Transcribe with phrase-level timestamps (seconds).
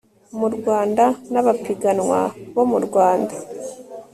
[0.39, 2.19] mu Rwanda n abapiganwa
[2.55, 3.35] bo mu Rwanda